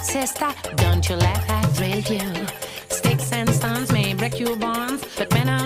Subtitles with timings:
[0.00, 0.76] that, sister.
[0.76, 2.46] Don't you let that thrill you.
[2.88, 5.59] Sticks and stones may break your bones, but when our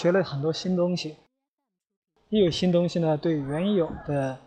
[0.00, 1.14] 学了很多新东西，
[2.30, 4.38] 一有新东西呢，对原有的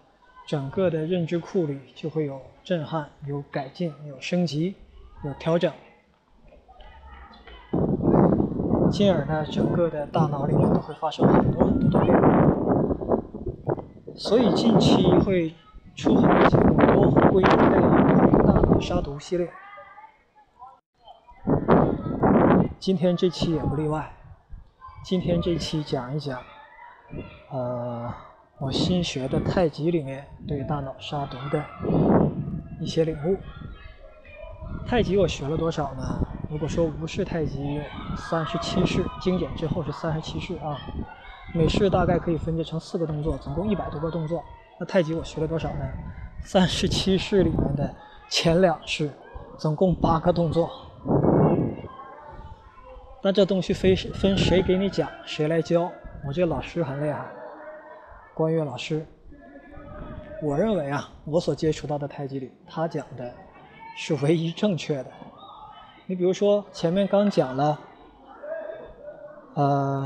[0.48, 4.74] 整个的认知库里就会有震撼、有改进、有升级、
[5.24, 5.72] 有调整，
[8.92, 12.28] 进而呢，整个的大脑里面都会发生很多很多的变化。
[14.16, 15.54] 所以近期会
[15.96, 19.48] 出很多节目都归类于大脑杀毒系列，
[22.80, 24.12] 今天这期也不例外。
[25.04, 26.42] 今天这期讲一讲，
[27.52, 28.10] 呃，
[28.58, 31.62] 我新学的太极里面对大脑杀毒的
[32.80, 33.38] 一些领悟。
[34.88, 36.26] 太极我学了多少呢？
[36.50, 37.82] 如果说无式太极，
[38.16, 40.80] 三十七式，精简之后是三十七式啊。
[41.54, 44.42] 每式大概可以分解成四个动作，总共一百多个动作。
[44.80, 45.86] 那太极我学了多少呢？
[46.46, 47.94] 三十七式里面的
[48.30, 49.12] 前两式，
[49.58, 50.72] 总共八个动作。
[53.26, 55.90] 那这东西非分谁给你讲，谁来教？
[56.28, 57.26] 我这个老师很厉害，
[58.34, 59.06] 关岳老师。
[60.42, 63.34] 我认为啊，我所接触到的太极里，他讲的
[63.96, 65.06] 是唯一正确的。
[66.06, 67.80] 你比如说前面刚讲了，
[69.54, 70.06] 呃，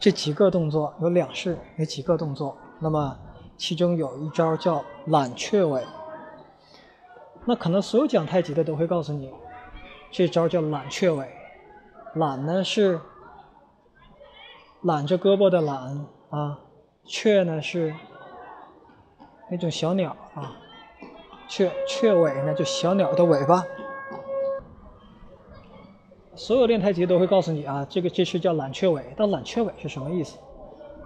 [0.00, 3.14] 这几个动作有两式，有几个动作，那么
[3.58, 5.82] 其中有一招叫揽雀尾。
[7.44, 9.30] 那可能所有讲太极的都会告诉你，
[10.10, 11.28] 这招叫揽雀尾。
[12.14, 13.00] 揽呢是
[14.82, 16.60] 揽着胳膊的揽啊，
[17.04, 17.94] 雀呢是
[19.50, 20.56] 那种小鸟啊，
[21.48, 23.64] 雀雀尾呢就小鸟的尾巴。
[26.36, 29.14] 所有练太极都会告诉你啊，这个这是叫揽雀尾。
[29.16, 30.38] 但揽雀尾是什么意思？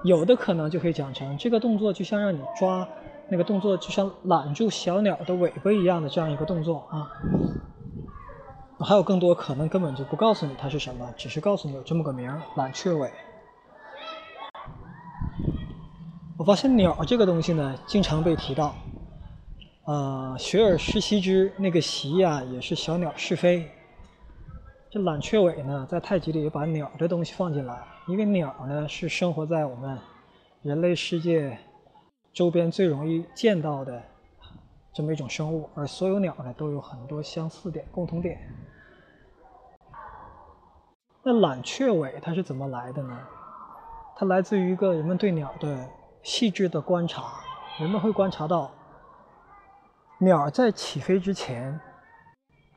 [0.04, 2.87] 有的可能就可以讲成这个动作就像让你抓
[3.28, 7.11] 那个动作，就像揽住小鸟的尾巴一样的这样一个动作啊。
[8.84, 13.10] 还有更多可能根本就不告诉你它是什么，只是告诉你有这么个名儿——揽雀尾。
[16.38, 18.75] 我发现鸟这个东西呢，经常被提到。
[19.84, 23.69] 呃，学而时习之，那个习呀，也是小鸟是非。
[24.90, 29.98] 这揽雀尾呢，在太极里也把鸟的东西放进来，因为鸟呢是生活在我们
[30.62, 31.58] 人类世界
[32.32, 34.00] 周边最容易见到的
[34.93, 38.38] 这么一种生物，而所有鸟呢都有很多相似点、共同点。
[41.23, 43.19] 那懒雀尾它是怎么来的呢？
[44.17, 45.88] 它来自于一个人们对鸟的
[46.23, 47.35] 细致的观察，
[47.79, 48.70] 人们会观察到。
[50.19, 51.79] 鸟在起飞之前，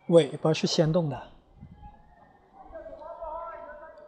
[0.10, 1.20] 尾巴是先动的，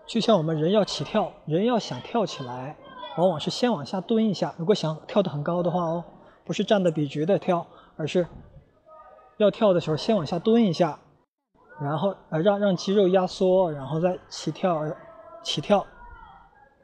[0.06, 2.76] 就像我们人要起跳，人要想跳起来，
[3.18, 4.54] 往往是先往下蹲一下。
[4.60, 6.04] 如果想跳得很高的话哦，
[6.44, 8.28] 不是站得笔直的跳，而是
[9.38, 11.00] 要跳的时候先往下蹲一下，
[11.80, 14.84] 然后呃让让肌肉压缩，然后再起跳，
[15.42, 15.86] 起跳，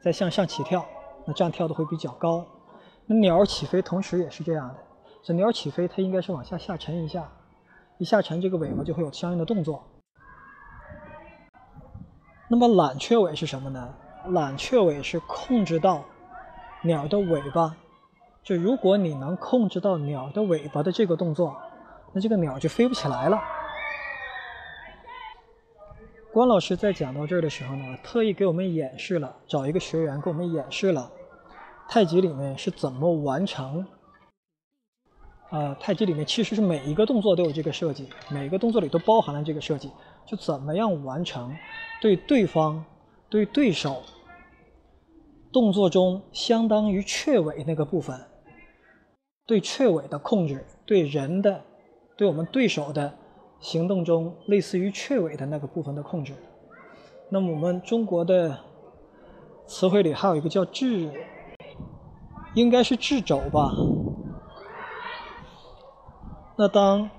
[0.02, 0.86] 再向上起跳，
[1.26, 2.46] 那这样跳的会比较高。
[3.06, 4.76] 那鸟起飞同时也是这样的。
[5.22, 7.30] 这鸟起飞，它应该是往下下沉一下，
[7.98, 9.84] 一下沉，这个尾巴就会有相应的动作。
[12.48, 13.94] 那么揽雀尾是什么呢？
[14.28, 16.04] 揽雀尾是控制到
[16.84, 17.76] 鸟的尾巴，
[18.50, 21.56] 就如果你能控制到鸟的尾巴的这个动作，
[22.12, 23.40] 那这个鸟就飞不起来了。
[26.34, 31.12] 关老师在讲到这儿的时候呢，特意给我们演示了，找一个学员给我们演示了
[31.88, 33.86] 太极里面是怎么完成。
[35.52, 39.92] 呃，太极里面其实是每一个动作都有这个设计，每个动作里都包含了这个设计，
[40.26, 41.56] 就怎么样完成
[42.02, 42.84] 对对方、
[43.30, 44.02] 对对手
[45.54, 48.20] 动作中相当于雀尾那个部分，
[49.50, 51.64] 对雀尾的控制，对人的、
[52.16, 53.12] 对我们对手的
[53.60, 56.36] 行动中类似于雀尾的那个部分的控制。
[57.30, 58.60] 那么我们中国的
[59.66, 61.12] 词汇里还有一个叫智，
[62.54, 63.72] 应该是智肘吧。
[66.56, 67.10] 那当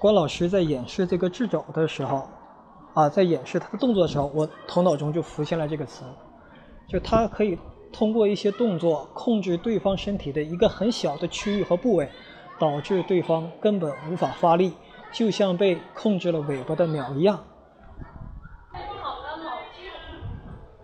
[0.00, 2.28] 关老师在演示这个智肘的时候，
[2.94, 6.02] 啊，在演示他的动作的时候，我头脑中就浮现了这个词，
[6.88, 7.56] 就他可以
[7.92, 12.08] 通过一些动作控制对方身体的一个很小的区域和部位，
[12.58, 14.74] 导致对方根本无法发力，
[15.12, 17.44] 就像被控制了尾巴的鸟一样。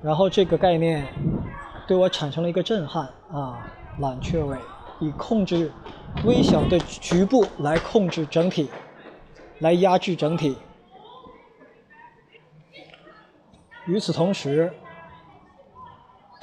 [0.03, 1.07] 然后这个概念
[1.87, 3.67] 对我产生了一个震撼啊，
[3.99, 4.59] 揽雀尾
[5.01, 5.73] 以控制。
[6.25, 8.71] 微小的局部来控制整体，
[9.59, 10.57] 来压制整体。
[13.87, 14.73] 与此同时，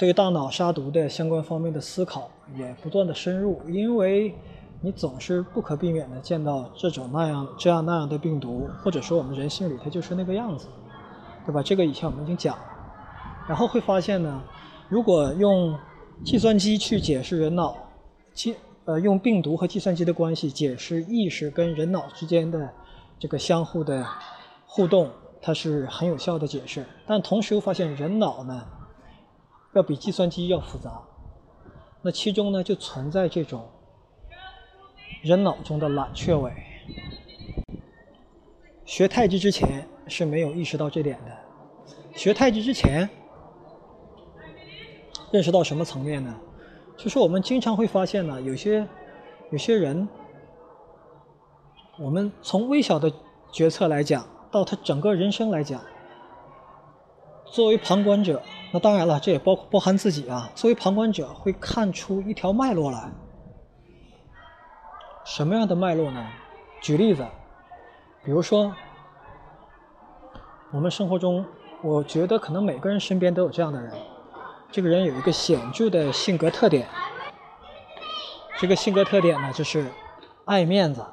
[0.02, 4.34] 对大脑杀毒的相关方面的思考也不断的深入，因为
[4.80, 10.66] 你总是不可避免的见到这种那样这样那样的病毒，或者说我们人性里它就是那个样子，
[11.46, 11.62] 对吧？
[11.62, 12.64] 这个以前我们已经讲了，
[13.46, 14.42] 然后会发现呢，
[14.88, 15.78] 如果用
[16.24, 17.76] 计算机去解释人脑，
[18.34, 18.56] 其
[18.86, 22.68] 呃，用病毒和计算机的关系解释意识跟人脑之间的
[23.20, 24.04] 这个相互的
[24.66, 25.08] 互动，
[25.40, 26.84] 它是很有效的解释。
[27.06, 28.66] 但同时又发现人脑呢，
[29.74, 31.02] 要比计算机要复杂。
[32.00, 33.68] 那其中呢，就存在这种
[35.22, 36.52] 人脑中的懒雀尾。
[38.84, 41.38] 学太极之前是没有意识到这点的。
[42.14, 43.08] 学太极之前，
[45.30, 46.34] 认识到什么层面呢？
[46.98, 48.86] 就是我们经常会发现呢，有些
[49.50, 50.06] 有些人，
[51.98, 53.10] 我们从微小的
[53.50, 55.80] 决策来讲，到他整个人生来讲，
[57.46, 60.50] 作为旁观者，那当然了，这也包包含自己啊。
[60.54, 63.12] 作为旁观者，会看出一条脉络来。
[65.24, 66.26] 什么样的脉络呢？
[66.80, 67.24] 举例子，
[68.24, 68.74] 比如说，
[70.72, 71.44] 我们生活中，
[71.82, 73.92] 我觉得可能每个人身边都有这样的人。
[74.70, 76.88] 这个人有一个显著的性格特点，
[78.58, 79.92] 这个性格特点呢，就是
[80.46, 81.04] 爱面子。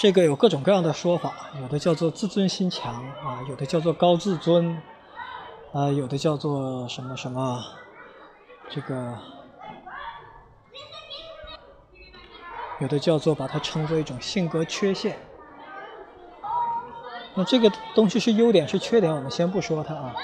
[0.00, 4.80] 这个有各种各样的说法，有的叫做自尊心强啊，有的叫做高自尊，
[5.72, 7.62] 啊，有的叫做什么什么，
[8.70, 9.18] 这个
[12.80, 15.18] 有的叫做把它称作一种性格缺陷。
[17.34, 20.14] 那这个东西是优点是缺点，我们先不说它啊。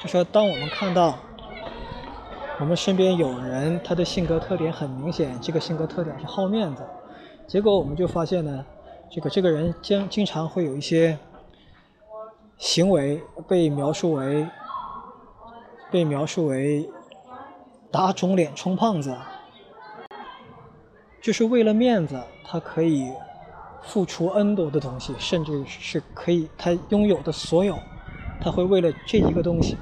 [0.00, 1.18] 就说，当我们看到
[2.60, 6.86] 我们身边有人，他的性格特点很明显，这个性格特点是好面子，
[7.48, 8.64] 结果我们就发现呢，
[9.10, 11.18] 这个这个人经经常会有一些
[12.58, 14.48] 行为被描述为
[15.94, 16.90] 被描述为
[17.92, 19.16] 打肿脸充胖子，
[21.22, 23.12] 就是为了面子，他可以
[23.80, 27.78] 付出 N 多的东西，甚至是可以他拥有的所有，
[28.40, 29.76] 他会为了这一个东西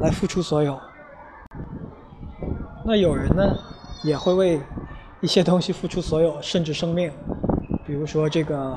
[0.00, 0.80] 来付出所有。
[2.84, 3.56] 那有人呢，
[4.02, 4.60] 也会为
[5.20, 7.08] 一些东西付出所有，甚至生命，
[7.86, 8.76] 比如说这个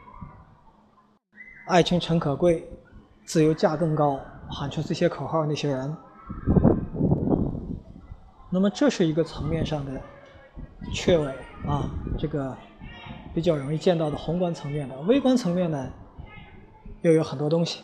[1.66, 2.68] “爱情诚可贵，
[3.26, 4.18] 自由价更高”。
[4.48, 5.96] 喊出这些口号那些人，
[8.48, 10.00] 那么这是一个层面上的
[10.92, 11.26] 缺尾
[11.66, 12.56] 啊，这个
[13.34, 14.96] 比较容易见到的宏观层面的。
[15.00, 15.90] 微观层面呢，
[17.02, 17.82] 又有很多东西，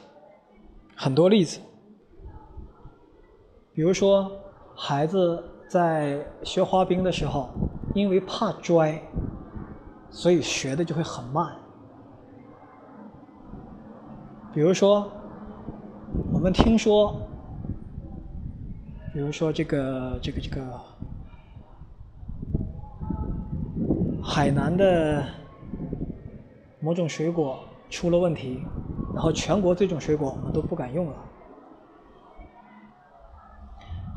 [0.94, 1.58] 很多例子。
[3.74, 4.30] 比如说，
[4.76, 7.50] 孩子在学滑冰的时候，
[7.92, 9.02] 因为怕摔，
[10.10, 11.56] 所以学的就会很慢。
[14.54, 15.10] 比如说。
[16.32, 17.16] 我们听说，
[19.12, 20.80] 比如说这个这个这个
[24.22, 25.24] 海南的
[26.80, 28.62] 某种水果出了问题，
[29.14, 31.14] 然后全国这种水果我们都不敢用了。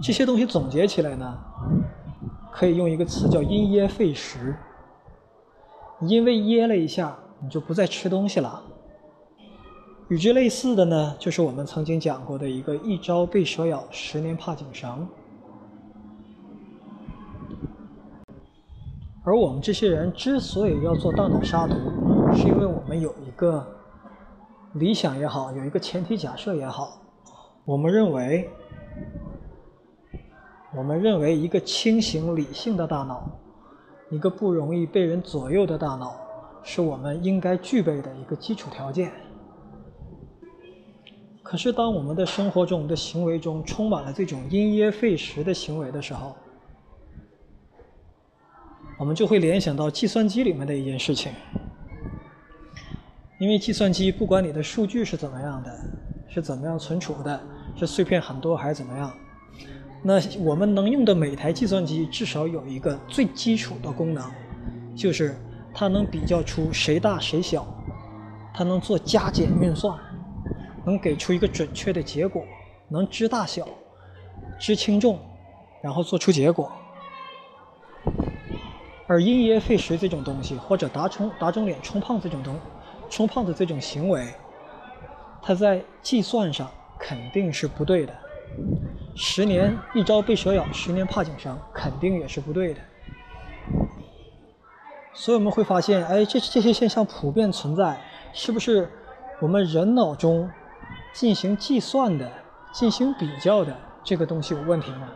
[0.01, 1.37] 这些东西总结起来呢，
[2.51, 4.55] 可以用一个词叫“因噎废食”，
[6.01, 8.61] 因为噎了一下，你就不再吃东西了。
[10.07, 15.07] 与之类似的呢，就是我们曾经讲过的一个“一朝被蛇咬，十年怕井绳”。
[19.25, 21.73] 而我们这些人之所以要做大脑杀毒，
[22.35, 23.65] 是因为我们有一个
[24.73, 27.01] 理想也好，有一个前提假设也好，
[27.65, 28.47] 我们认为，
[30.77, 33.27] 我们认为一个清醒理性的大脑，
[34.11, 36.15] 一个不容易被人左右的大脑，
[36.61, 39.11] 是我们应该具备的一个基础条件。
[41.45, 46.35] 可是，当我们的生活中、我们的行为中充满了这种因噎废食的行为的时候，
[48.97, 51.31] 我们就会联想到计算机里面的一件事情。
[53.37, 55.71] 因为计算机不管你的数据是怎么样的，
[56.27, 57.39] 是怎么样存储的，
[57.75, 59.13] 是碎片很多还是怎么样，
[60.01, 64.27] 那我们能用的每台计算机至少有一个最基础的功能，
[64.95, 65.37] 就是
[65.75, 67.67] 它能比较出谁大谁小，
[68.51, 69.95] 它能做加减运算。
[70.85, 72.43] 能给出一个准确的结果，
[72.87, 73.67] 能知大小、
[74.59, 75.19] 知轻重，
[75.81, 76.71] 然后做出结果。
[79.07, 82.55] 而因噎废食这种东西，或者打肿打肿脸充胖这种东
[83.09, 84.27] 充胖子这种行为，
[85.41, 88.13] 它在计算上肯定是不对的。
[89.15, 92.81] 十年一朝被蛇咬，十年怕井绳，肯定也是不对的。
[95.13, 98.01] 所以我们会发现，哎，这这些现象普遍存在，
[98.33, 98.89] 是不是
[99.39, 100.49] 我们人脑中？
[101.15, 102.29] 进行计算的、
[102.73, 105.09] 进行比较的这个东西有问题吗？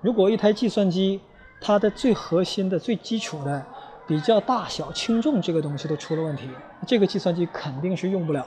[0.00, 1.20] 如果一台计算机
[1.60, 3.64] 它的最核心的、最基础的
[4.06, 6.48] 比较大小、轻重这个东西都出了问题，
[6.86, 8.46] 这个计算机肯定是用不了。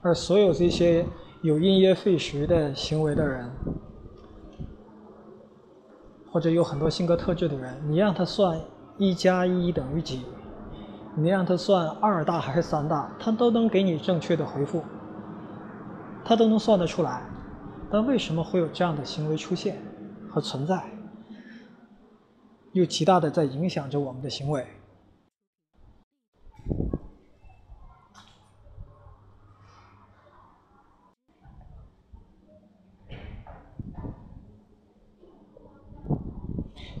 [0.00, 1.06] 而所有这些
[1.42, 3.48] 有因噎废食的行为的人，
[6.32, 8.58] 或者有很多性格特质的人，你让他算
[8.96, 10.22] 一加一等于几？
[11.14, 14.82] 你让他算二大还是三大，他都能给你正确的回复，
[16.24, 17.22] 他都能算得出来。
[17.90, 19.76] 但为什么会有这样的行为出现
[20.30, 20.82] 和存在，
[22.72, 24.66] 又极大的在影响着我们的行为？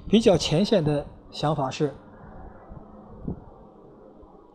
[0.06, 1.94] 比较浅显的想法是。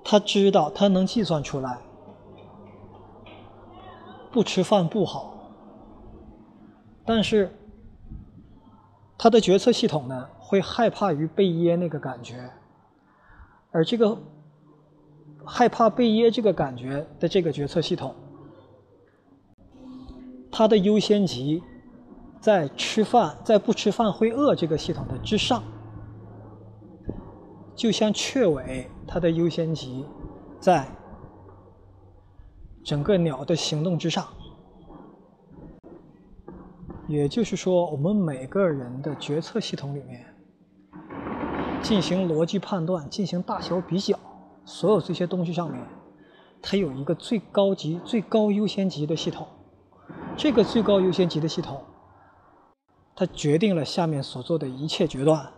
[0.10, 1.80] 他知道，他能计算出来，
[4.32, 5.34] 不吃饭不好。
[7.04, 7.54] 但是，
[9.18, 12.50] 他的决策系统呢，会害怕于被噎那个感觉，
[13.70, 14.18] 而这个
[15.46, 18.16] 害怕被噎这个感觉的这个决策系统，
[20.50, 21.62] 它的优先级
[22.40, 25.62] 在吃饭，在不吃饭会饿这个系统的之上。
[27.78, 30.04] 就像雀尾，它的优先级
[30.60, 30.88] 在
[32.84, 34.28] 整个鸟的行动之上。
[37.08, 40.26] 也就是说，我们每个人的决策系统里面，
[41.84, 44.18] 进行逻辑判断、进行大小比较，
[44.66, 45.80] 所有这些东西上面，
[46.64, 49.48] 它有一个最高级、最高优先级的系统。
[50.36, 51.80] 这个最高优先级的系统，
[53.16, 55.54] 它决定了下面所做的一切决断。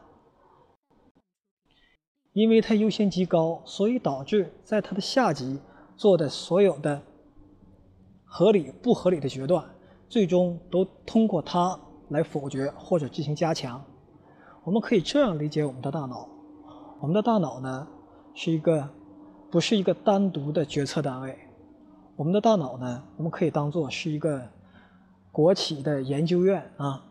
[2.33, 5.59] 因为它优先级高，所以导致在它的下级
[5.97, 7.01] 做的所有的
[8.23, 9.65] 合理不合理的决断，
[10.07, 11.77] 最终都通过它
[12.09, 13.83] 来否决或者进行加强。
[14.63, 16.29] 我们可以这样理解我们的大脑：
[17.01, 17.87] 我们的大脑呢
[18.35, 18.87] 是一个
[19.49, 21.37] 不是一个单独的决策单位，
[22.15, 24.47] 我们的大脑呢我们可以当做是一个
[25.31, 27.03] 国企的研究院啊。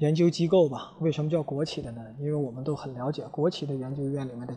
[0.00, 2.00] 研究机构吧，为什么叫国企的呢？
[2.18, 4.56] 因为我们都很了解，国企的研究院里面的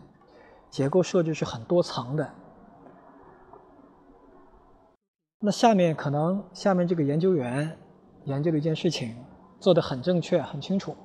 [0.70, 2.30] 结构设置是很多层的。
[5.40, 7.76] 那下面可能下面这个研究员
[8.24, 9.14] 研究的一件事情
[9.60, 10.96] 做得很正确、很清楚，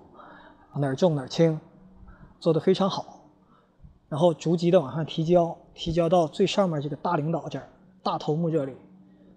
[0.73, 1.59] 哪儿重哪儿轻，
[2.39, 3.25] 做得非常好，
[4.07, 7.67] 然后逐级的往上提交，提交到最上面这个大领导这儿、
[8.01, 8.77] 大头目这里，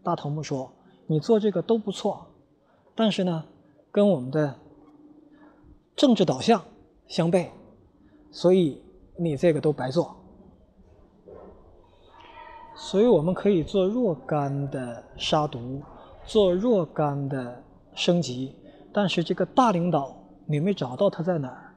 [0.04, 0.70] 大头目说
[1.08, 2.24] ：“你做这个都不错，
[2.94, 3.44] 但是呢，
[3.90, 4.54] 跟我们的。”
[5.94, 6.62] 政治导向
[7.06, 7.48] 相悖，
[8.30, 8.82] 所以
[9.16, 10.16] 你这个都白做。
[12.74, 15.82] 所以我们可以做若干的杀毒，
[16.24, 17.62] 做若干的
[17.94, 18.56] 升级，
[18.92, 21.74] 但是这个大领导你没找到他在哪儿，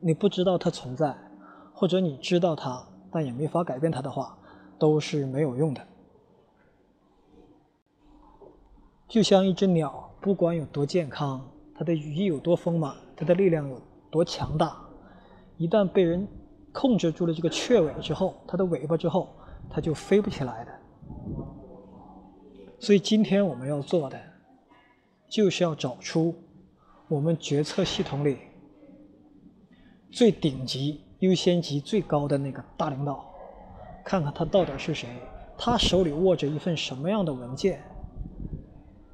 [0.00, 1.16] 你不知道他存在，
[1.72, 4.36] 或者你知道他但也没法改变他的话，
[4.78, 5.86] 都是没有用的。
[9.06, 11.46] 就像一只鸟，不管有多健康。
[11.78, 13.80] 它的羽翼有多丰满，它的力量有
[14.10, 14.76] 多强大，
[15.58, 16.26] 一旦被人
[16.72, 19.28] 控制住了这个雀尾之后，它的尾巴之后，
[19.70, 20.72] 它就飞不起来的。
[22.80, 24.20] 所以今天我们要做的，
[25.28, 26.34] 就是要找出
[27.06, 28.38] 我们决策系统里
[30.10, 33.24] 最顶级、优先级最高的那个大领导，
[34.04, 35.08] 看看他到底是谁，
[35.56, 37.80] 他手里握着一份什么样的文件，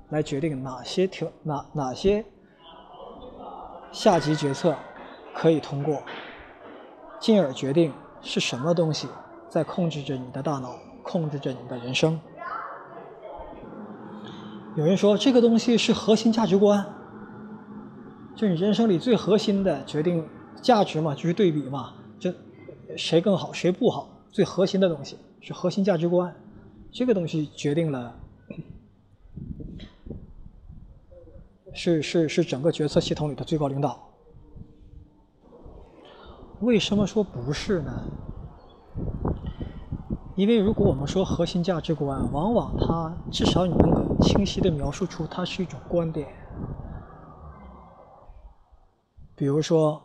[0.09, 2.25] 来决定哪些条哪哪些。
[3.95, 4.75] 下级决策
[5.33, 6.03] 可以通过，
[7.21, 9.07] 进而决定是什么东西
[9.49, 12.21] 在控制着你的大脑，控制着你的人生。
[14.75, 16.85] 有人说这个东西是核心价值观，
[18.35, 20.29] 就你人生里最核心的决定
[20.61, 22.33] 价值嘛，就是对比嘛，就
[22.97, 26.35] 谁更好谁不好，最核心的东西是核心价值观，
[26.90, 28.12] 这个东西决定了。
[31.75, 33.99] 是是是整个决策系统里的最高领导。
[36.61, 38.05] 为什么说不是呢？
[40.37, 46.29] 因为如果我们说核心价值观，往往它至少你能够清晰的描述出它是一种观点。
[49.37, 50.01] 比如说，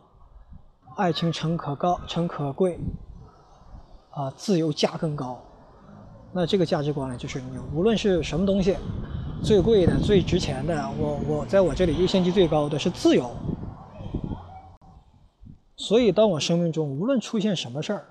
[0.96, 2.78] 爱情诚可高，诚可贵，
[4.10, 5.40] 啊，自由价更高。
[6.32, 8.76] 那这个价值观呢，就是你无论是什么东西。
[9.42, 13.30] 最贵的、最值钱的，我我在我这里优先级最高的是自由。
[15.76, 18.04] 所以，当我生命中无论出现什么事儿，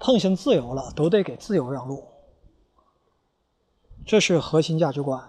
[0.00, 2.04] 碰上自由了，都得给自由让路。
[4.04, 5.22] 这是核心价值观。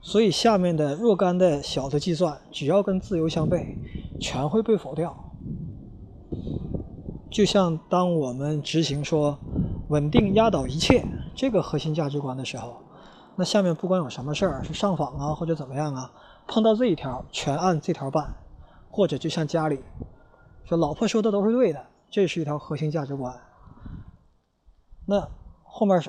[0.00, 3.76] 所以，下面的若干的小的计算，只要跟自由相悖，
[4.18, 5.14] 全会被否掉。
[7.30, 9.38] 就像当我们执行说
[9.88, 11.04] 稳定压倒一切。
[11.34, 12.82] 这个核心价值观的时候，
[13.36, 16.10] 那下面不管有什么事儿，是上访啊或者怎么样啊，
[16.46, 18.34] 碰到这一条全按这条办，
[18.90, 19.80] 或者就像家里
[20.64, 23.34] 说老婆说的都是对的，这是一条核心价值观。
[25.06, 25.26] 那
[25.62, 26.02] 后面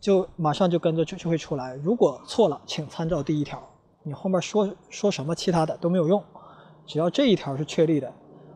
[0.00, 3.62] 就马上就跟着就就会出来，如果错了，请参照第一条。
[4.02, 6.22] 你后面说说什么其他的都没有用，
[6.86, 8.12] 只要这一条是确立的，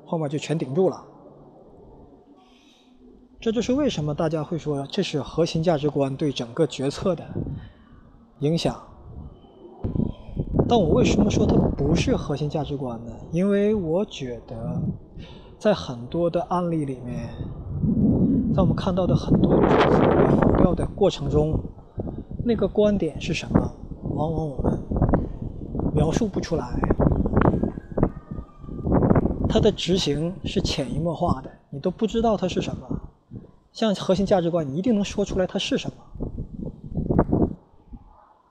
[0.06, 1.04] 后面就全顶住了。
[3.40, 7.24] 这就是为什么大家会说这是核心价值观对整个决策的
[8.40, 8.76] 影响。
[10.68, 13.12] 但我为什么说它不是核心价值观呢？
[13.32, 14.78] 因为我觉得，
[15.58, 17.30] 在很多的案例里面，
[18.54, 21.58] 在我们看到的很多决策被否掉的过程中，
[22.44, 23.72] 那个观点是什么？
[24.02, 24.78] 往往我们
[25.94, 26.78] 描述不出来。
[29.48, 32.99] 它的执行是潜移默化的，你都不知道它是什么。
[33.72, 35.96] 像核心价值观，你一定能说出来它是什么。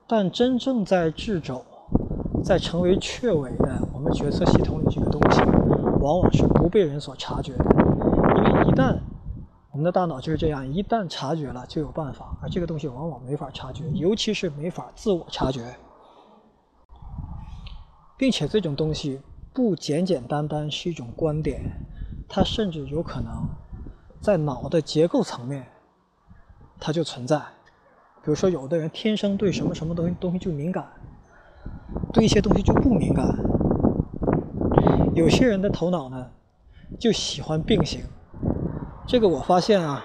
[0.08, 1.64] 但真正在智肘，
[2.44, 5.42] 在成为雀尾的我们决策系统里这个东西，
[6.02, 7.66] 往往是不被人所察觉的。
[8.38, 8.98] 因为一旦
[9.72, 15.76] 我们的大脑就是这样，一旦察觉了就有办法，而这个东西往往没法察觉，尤其是没法自我察觉，
[18.18, 19.22] 并且这种东西
[19.54, 21.62] 不简简单单是一种观点，
[22.28, 23.32] 它甚至有可能。
[24.22, 25.66] 在脑的结构层面，
[26.80, 27.38] 它就存在。
[28.22, 30.86] 比如说，有的人天生对什么什么东西东西就敏感，
[32.12, 33.34] 对一些东西就不敏感。
[35.16, 36.30] 有些人的头脑呢，
[37.00, 38.02] 就喜欢并行，
[39.08, 40.04] 这个我发现啊，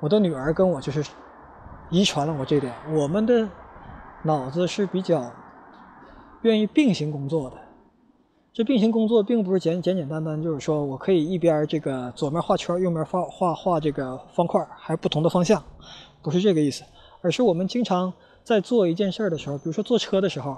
[0.00, 1.08] 我的女儿跟我就是
[1.90, 3.48] 遗传了我这点，我们的
[4.22, 5.30] 脑子是比较
[6.42, 7.56] 愿意并行工作的。
[8.54, 15.60] 这并行工作并不是简简简单单，就是说我可以一边这个左面画圈，右面画画画这个方块，还不同的方向，
[16.22, 16.84] 不是这个意思，
[17.20, 18.12] 而是我们经常
[18.44, 20.56] 在做一件事儿的时候，比如说坐车的时候，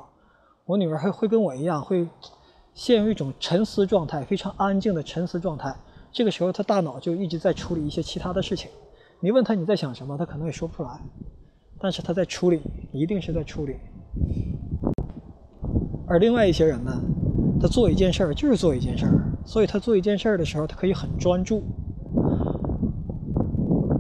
[0.66, 2.06] 我女儿还会跟我一样，会
[2.74, 5.74] 陷入一种沉思状态，非常安静的沉思状态。
[6.12, 8.70] 这个时候，她大脑就一直在处理一些其他的事情。
[9.20, 11.00] 你问她你在想什么，她可能也说不出来，
[11.80, 12.61] 但是她在处理，
[12.92, 13.78] 一定是在处理。
[16.06, 16.92] 而另外一些人呢？
[17.61, 19.12] 他做一件事儿就是做一件事儿，
[19.45, 21.62] 所以他做一件事儿的时候，他可以很专注。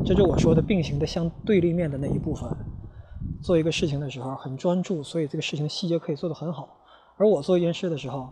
[0.04, 2.48] 这就我说的并行的相对立面的那一部分。
[3.42, 6.78] 做一个事情的时候很专注，所以这个事情细节可以做得很好。
[7.16, 8.28] 而我做一件事的时候，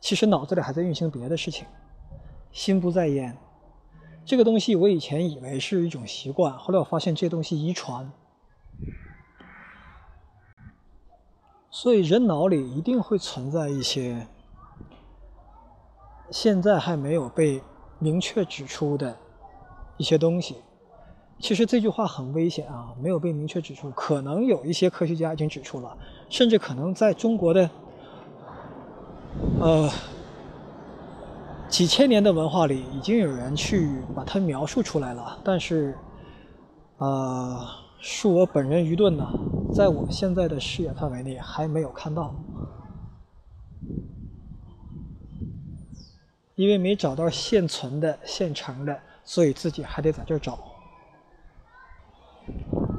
[0.00, 1.66] 其实脑子里还在运行别的事情，
[2.50, 3.36] 心不在焉。
[4.24, 8.10] 这个东西我以前以为是一种习惯，后来我发现这东西遗传。
[11.74, 14.26] 所以人脑里一定会存在一些
[16.30, 17.62] 现在还没有被
[17.98, 19.16] 明确指出的
[19.96, 20.56] 一些东西。
[21.38, 25.96] 其实这句话很危险啊，没有被明确指出，可能有一些科学家已经指出了，
[26.28, 27.70] 甚至可能在中国的
[29.58, 29.90] 呃
[31.68, 35.38] 几千年的文化里，已经有人去把它描述出来了。
[35.42, 35.96] 但是，
[36.98, 37.81] 啊。
[38.02, 39.32] 恕我本人愚钝呐，
[39.72, 42.34] 在我现在的视野范围内还没有看到，
[46.56, 50.58] 因为没找到现存的、现成的，所以自己还得在这儿找。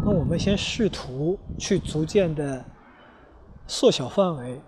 [0.06, 2.63] 那我们先试图去逐渐的
[3.68, 4.62] 缩小范围，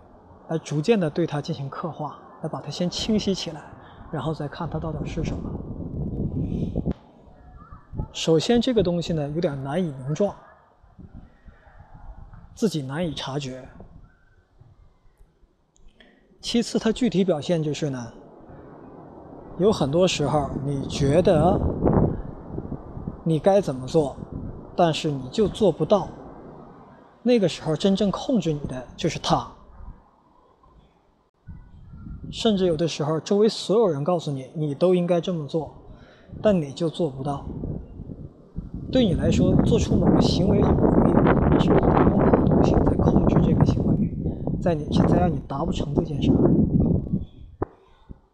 [0.49, 3.63] 来逐渐的对它进行刻画，来把它先清晰起来，
[4.11, 5.49] 然后再看它到底是什么。
[8.15, 10.33] 首先，这个东西呢有点难以名状，
[12.55, 13.67] 自己难以察觉。
[16.39, 18.13] 其次，它具体表现就是呢，
[19.59, 21.59] 有很多时候你觉得
[23.25, 24.15] 你该怎么做，
[24.77, 26.07] 但是你就做不到。
[27.21, 29.45] 那个时候，真正控制你的就是他。
[32.31, 35.75] 甚至有的时候，周围所有人告诉你你都应该这么做，
[36.41, 37.45] 但你就做不到。
[38.91, 41.13] 对你来说，做出某个行为很容易，
[41.51, 44.15] 但是有某个东西在控制这个行为，
[44.61, 46.37] 在你在让你达不成这件事儿。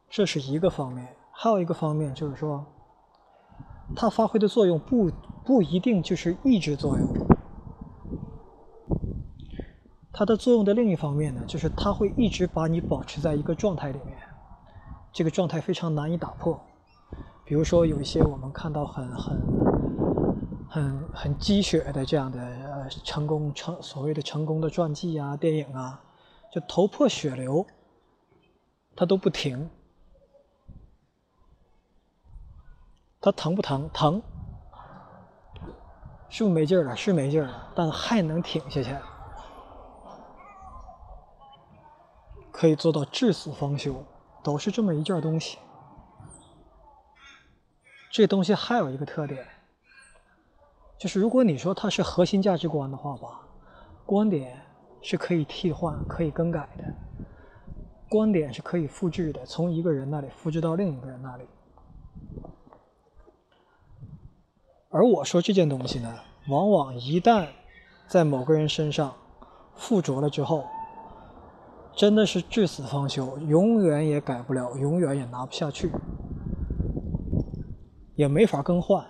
[0.08, 2.64] 这是一个方面，还有一个方面就是说，
[3.96, 5.10] 它发挥的作用不
[5.44, 7.08] 不一定就是抑制作用。
[10.14, 14.16] 它的作用的另一方面呢，就是它会一直把你保持在一个状态里面，
[15.12, 16.60] 这个状态非常难以打破。
[17.44, 19.42] 比如说，有一些我们看到很很。
[20.74, 26.02] 很很鸡血的这样的呃成功成所谓的成功的传记啊电影啊，
[26.50, 27.68] 就头破血流，
[28.96, 29.70] 他都不停，
[33.20, 33.90] 他疼不疼？
[33.90, 34.22] 疼，
[36.30, 36.96] 是不是没劲儿了？
[36.96, 38.96] 是没劲儿了，但还能挺下去，
[42.50, 44.06] 可以做到至死方休，
[44.42, 45.58] 都是这么一件东西。
[48.10, 49.46] 这东西还有一个特点。
[51.02, 53.42] 就是如果你说它是核心价值观的话吧，
[54.06, 54.62] 观点
[55.02, 56.94] 是可以替换、可以更改的，
[58.08, 61.44] 观点是可以复制的，从一个人那里复制到另一个人那里。
[64.92, 67.48] 而我说这件东西呢，往往一旦
[68.08, 69.12] 在某个人身上
[69.74, 70.66] 附着了之后，
[71.96, 75.92] 真的是至死方休，永远也改不了，永远也拿不下去，
[78.14, 79.04] 也没法更换。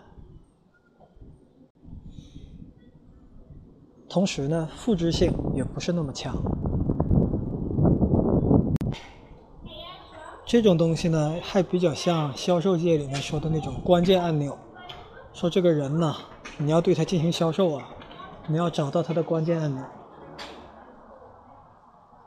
[4.11, 6.35] 同时呢，复制性也不是那么强。
[10.45, 14.57] 这种东西呢，还比较像销售界里面说的那种关键按钮。
[15.31, 16.13] 说这个人呢，
[16.57, 17.87] 你要对他进行销售啊，
[18.47, 19.81] 你要找到他的关键按钮。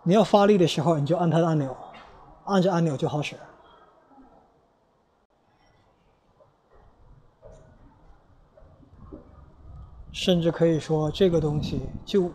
[0.05, 1.77] 你要发力的时候，你就按他的按钮，
[2.47, 3.37] 按着按钮就好使。
[10.15, 12.31] 甚至可以说，这个东西就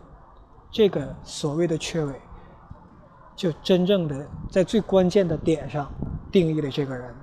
[0.70, 2.14] 这个所谓的缺位，
[3.34, 5.90] 就真正的在最关键的点上
[6.30, 7.14] 定义了这个人。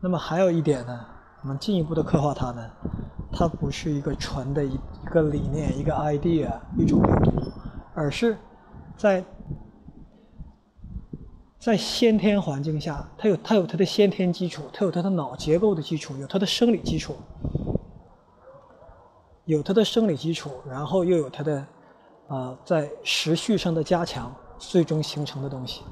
[0.00, 1.06] 那么还有一点呢，
[1.42, 2.66] 我们进一步的刻画它呢，
[3.30, 7.42] 它不是一个纯的一一个理念、一个 idea、一种维度，
[7.94, 8.38] 而是
[8.96, 9.22] 在
[11.68, 17.14] 在先天环境下，它有它有它的先天基础，它有它的脑结构的基础，有它的生理基础，
[19.44, 21.66] 有它的生理基础，然后又有它的
[22.26, 25.82] 啊在时序上的加强，最终形成的东西。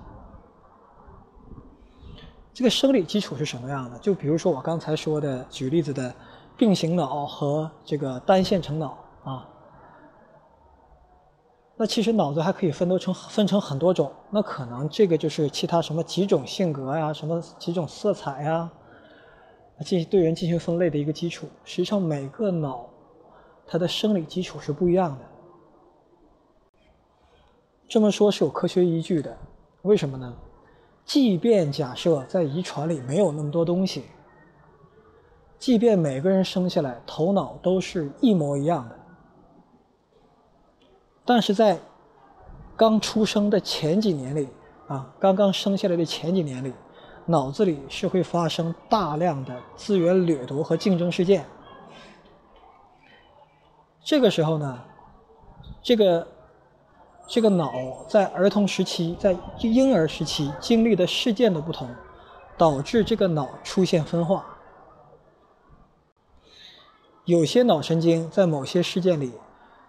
[2.55, 3.99] 这个生理基础是什么样的？
[3.99, 6.15] 就比如说我刚才说的，举例子的
[6.57, 9.47] 并行脑和这个单线程脑啊。
[11.79, 18.71] 那其实脑子还可以分多成分成很多种，那可能这个就是其他什么几种性格呀，什么几种色彩呀，
[19.81, 21.47] 进行对人进行分类的一个基础。
[21.65, 22.89] 实际上每个脑
[23.67, 25.25] 它的生理基础是不一样的。
[27.87, 29.37] 这么说是有科学依据的，
[29.83, 30.35] 为什么呢？
[31.05, 34.05] 即便假设在遗传里没有那么多东西，
[35.59, 38.99] 即便每个人生下来头脑都是一模一样的。
[41.29, 41.81] 但是在
[42.77, 44.49] 刚出生的前几年里，
[44.87, 46.73] 啊，刚刚生下来的前几年里，
[47.25, 51.45] 脑子里是会发生大量的资源掠夺和竞争事件。
[54.05, 54.85] 这个时候呢，
[55.83, 56.29] 这个
[57.27, 57.73] 这个脑
[58.09, 61.89] 在儿童时期、在婴儿时期经历的事件的不同，
[62.57, 64.47] 导致这个脑出现分化。
[67.25, 69.33] 有些脑神经在某些事件里。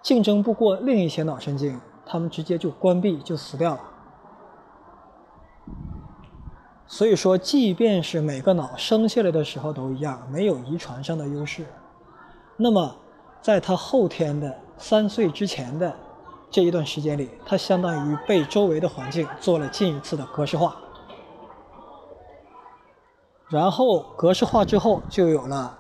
[0.08, 3.82] 竞争不过另一些脑神经，他们直接就关闭就死掉了。
[6.86, 11.66] 所以说，即便是每个脑生下来的时候都一样，没有遗传上的优势，
[12.56, 12.96] 那么
[13.42, 15.94] 在他后天的三岁之前的
[16.50, 20.78] 这一段时间里，他相当于被周围的环境做了近一次的格式化。
[23.50, 25.78] 然后格式化之后，就有了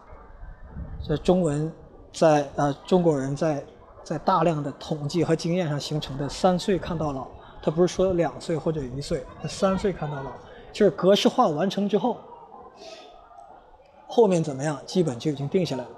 [1.02, 1.72] 这中文
[2.12, 3.64] 在呃中国人在。
[4.08, 7.28] 在大量的统计和经验上形成的“三岁看到老”，
[7.62, 10.32] 他不是说两岁或者一岁，他三岁看到老，
[10.72, 12.16] 就是格式化完成之后，
[14.08, 15.90] 后面怎么样，基本就已经定下来了。